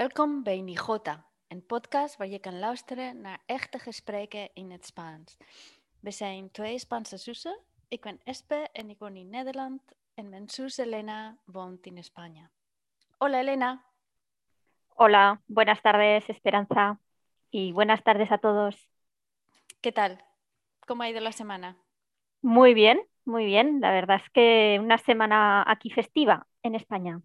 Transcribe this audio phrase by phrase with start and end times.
[0.00, 5.36] Welkom bij Nigota, een podcast waar je kan luisteren naar echte gesprekken in het Spaans.
[6.00, 7.58] We zijn twee Spaanse zussen.
[7.88, 9.82] Ik ben Espe en ik woon in Nederland.
[10.14, 12.50] En mijn zus Elena woont in España.
[13.18, 13.84] Hola Elena.
[14.88, 16.98] Hola, buenas tardes Esperanza
[17.50, 18.88] y buenas tardes a todos.
[19.80, 20.18] ¿Qué tal?
[20.86, 21.76] ¿Cómo ha ido la semana?
[22.40, 23.80] Muy bien, muy bien.
[23.80, 27.20] La verdad es que una semana aquí festiva en España.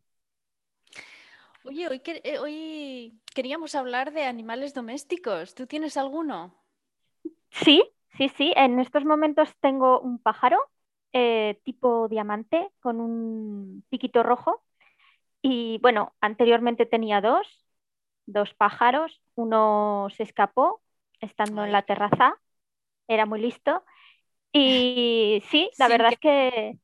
[1.65, 5.53] Oye, hoy, que- eh, hoy queríamos hablar de animales domésticos.
[5.53, 6.55] ¿Tú tienes alguno?
[7.51, 7.83] Sí,
[8.17, 8.53] sí, sí.
[8.55, 10.57] En estos momentos tengo un pájaro
[11.13, 14.63] eh, tipo diamante con un piquito rojo.
[15.41, 17.47] Y bueno, anteriormente tenía dos,
[18.27, 19.21] dos pájaros.
[19.35, 20.81] Uno se escapó
[21.21, 22.35] estando en la terraza.
[23.07, 23.83] Era muy listo.
[24.53, 26.79] Y sí, la Sin verdad que- es que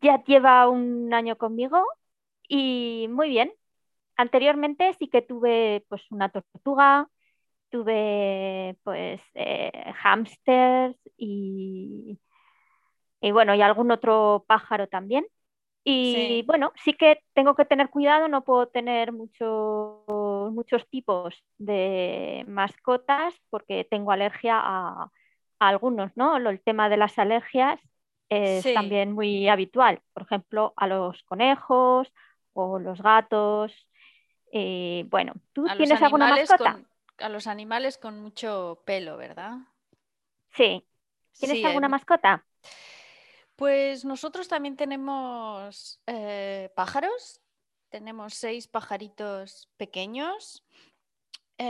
[0.00, 1.84] ya lleva un año conmigo
[2.48, 3.52] y muy bien.
[4.16, 7.08] Anteriormente sí que tuve pues una tortuga,
[7.70, 9.72] tuve pues eh,
[10.04, 12.18] hámsters y,
[13.20, 15.26] y bueno, y algún otro pájaro también.
[15.84, 16.46] Y Sí.
[16.46, 20.04] bueno, sí que tengo que tener cuidado, no puedo tener muchos
[20.52, 25.04] muchos tipos de mascotas porque tengo alergia a,
[25.60, 26.36] a algunos, ¿no?
[26.38, 27.80] El tema de las alergias
[28.30, 28.72] es Sí.
[28.72, 32.12] también muy habitual, por ejemplo, a los conejos
[32.58, 33.72] o los gatos.
[34.52, 36.80] Y bueno, ¿tú A tienes alguna mascota?
[36.80, 39.58] con, a los animales con mucho pelo, ¿verdad?
[40.54, 40.86] Sí.
[41.38, 42.44] ¿Tienes Sí, alguna mascota?
[43.56, 47.40] Pues nosotros también tenemos eh, pájaros.
[47.90, 50.64] Tenemos seis pajaritos pequeños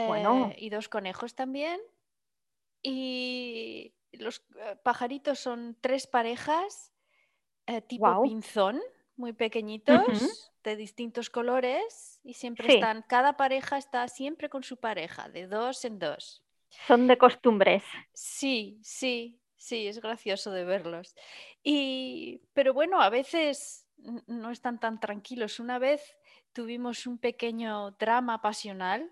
[0.05, 0.50] Bueno.
[0.50, 1.81] eh, y dos conejos también.
[2.83, 6.93] Y los eh, pajaritos son tres parejas
[7.66, 8.81] eh, tipo pinzón,
[9.18, 12.74] muy pequeñitos, de distintos colores y siempre Sí.
[12.74, 16.42] están, cada pareja está siempre con su pareja, de dos en dos.
[16.86, 17.82] Son de costumbres.
[18.12, 21.14] Sí, sí, sí, es gracioso de verlos.
[21.62, 23.86] Y, pero bueno, a veces
[24.26, 25.58] no están tan tranquilos.
[25.58, 26.16] Una vez
[26.52, 29.10] tuvimos un pequeño drama pasional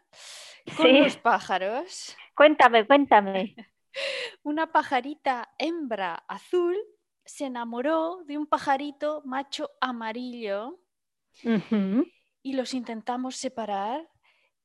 [0.76, 0.98] con Sí.
[1.00, 2.16] los pájaros.
[2.34, 3.54] Cuéntame, cuéntame.
[4.42, 6.76] Una pajarita hembra azul
[7.26, 10.78] se enamoró de un pajarito macho amarillo
[12.42, 14.09] y los intentamos separar,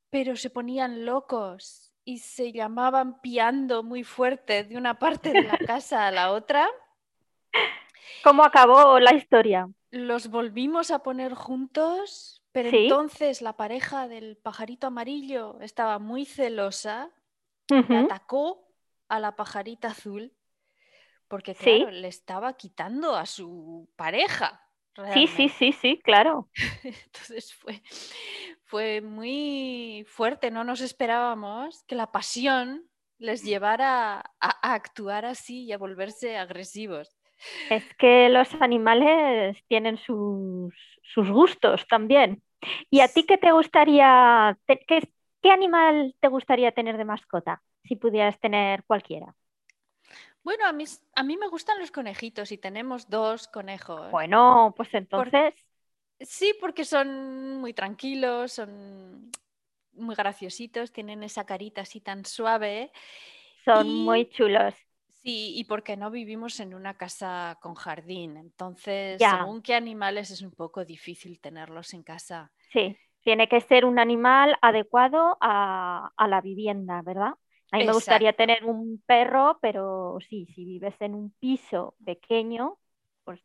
[0.09, 5.57] pero se ponían locos y se llamaban piando muy fuerte de una parte de la
[5.65, 6.67] casa a la otra.
[8.23, 9.69] ¿Cómo acabó la historia?
[9.89, 12.83] Los volvimos a poner juntos, pero Sí.
[12.83, 17.09] entonces la pareja del pajarito amarillo estaba muy celosa
[17.69, 17.93] y Ujú.
[17.93, 18.67] atacó
[19.09, 20.33] a la pajarita azul
[21.31, 21.85] porque, Sí.
[21.85, 24.61] claro, le estaba quitando a su pareja.
[25.13, 26.49] Sí, sí, sí, sí, claro.
[26.83, 27.81] Entonces fue,
[28.65, 32.87] fue muy fuerte, no nos esperábamos que la pasión
[33.17, 37.17] les llevara a, a actuar así y a volverse agresivos.
[37.69, 40.73] Es que los animales tienen sus,
[41.13, 42.43] sus gustos también.
[42.89, 45.09] ¿Y a ti qué te gustaría, te- qué,
[45.41, 49.33] qué animal te gustaría tener de mascota si pudieras tener cualquiera?
[50.43, 50.85] Bueno, a mí,
[51.15, 54.07] a mí me gustan los conejitos y tenemos dos conejos.
[54.11, 55.55] Bueno, pues entonces,
[56.19, 59.31] Sí, porque son muy tranquilos, son
[59.93, 62.91] muy graciositos, tienen esa carita así tan suave.
[63.65, 64.75] son y- muy chulos.
[65.23, 69.25] Sí, y porque no vivimos en una casa con jardín, entonces Ya.
[69.25, 72.51] según qué animales es un poco difícil tenerlos en casa.
[72.73, 77.33] Sí, tiene que ser un animal adecuado a, a la vivienda, ¿verdad?
[77.71, 82.77] A mí me gustaría tener un perro, pero sí, si vives en un piso pequeño,
[83.23, 83.39] pues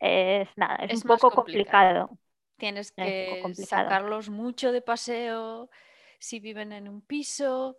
[0.00, 1.94] es nada, es, Es un poco complicado.
[1.94, 2.18] complicado.
[2.58, 3.98] Tienes que complicado.
[3.98, 5.70] sacarlos mucho de paseo
[6.18, 7.76] si viven en un piso.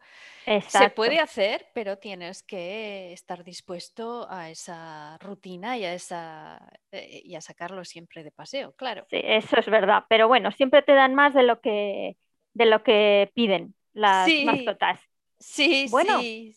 [0.66, 6.60] Se puede hacer, pero tienes que estar dispuesto a esa rutina y a, esa,
[6.92, 9.08] eh, y a sacarlos siempre de paseo, claro.
[9.10, 10.06] Sí, eso es verdad.
[10.10, 12.18] Pero bueno, siempre te dan más de lo que,
[12.54, 15.00] de lo que piden las Sí, mascotas.
[15.44, 16.20] Sí, Bueno.
[16.20, 16.56] sí.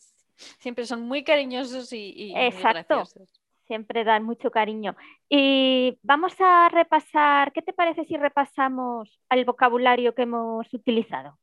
[0.59, 2.97] Siempre son muy cariñosos y, y Exacto.
[2.97, 3.41] graciosos.
[3.67, 4.95] Siempre dan mucho cariño.
[5.29, 11.39] Y vamos a repasar, ¿qué te parece si repasamos el vocabulario que hemos utilizado?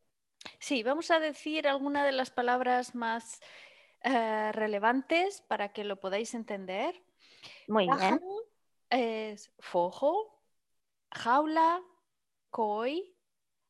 [0.59, 3.41] Sí, vamos a decir algunas de las palabras más
[4.03, 7.03] eh, relevantes para que lo podáis entender.
[7.67, 8.21] Muy bien.
[8.89, 10.39] Es fojo,
[11.11, 11.81] jaula,
[12.51, 13.15] koi,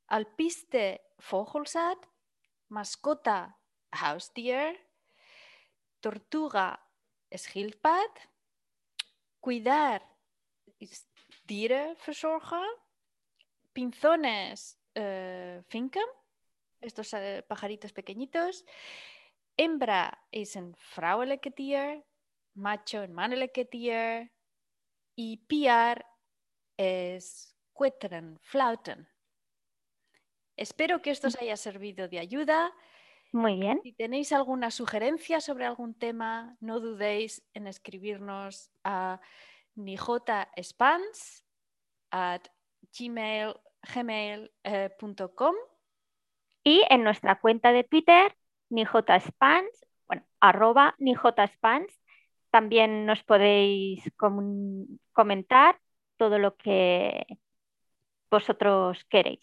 [0.07, 1.97] alpiste, vogelzad,
[2.67, 3.57] mascota,
[3.93, 4.77] huisdier,
[5.99, 6.79] tortuga,
[7.31, 8.11] schildpad,
[9.39, 10.03] cuidar,
[10.79, 11.07] is
[11.47, 12.67] dierenverzorger,
[13.73, 16.05] pinzones, eh, finken,
[16.81, 18.65] estos eh, pajaritos pequeñitos.
[19.57, 22.03] Hembra es en vrouwelijke
[22.55, 24.31] macho en mannelijke
[25.15, 26.05] y piar
[26.77, 29.07] es cuetren, flauten.
[30.55, 32.71] Espero que esto os haya servido de ayuda.
[33.33, 33.79] Muy bien.
[33.81, 39.19] Si tenéis alguna sugerencia sobre algún tema, no dudéis en escribirnos a
[39.73, 41.43] nijotaspans
[42.11, 42.41] at
[42.95, 43.55] gmail,
[43.91, 45.55] gmail.com
[46.63, 48.37] Y en nuestra cuenta de Twitter,
[48.69, 51.91] nijotaspans, bueno, arroba nijotaspans,
[52.51, 54.03] también nos podéis
[55.11, 55.79] comentar
[56.17, 57.25] todo lo que
[58.29, 59.41] vosotros queréis.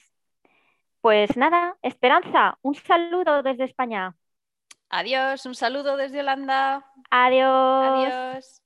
[1.00, 4.14] Pues nada, Esperanza, un saludo desde España.
[4.90, 6.84] Adiós, un saludo desde Holanda.
[7.10, 8.12] Adiós.
[8.12, 8.62] Adiós.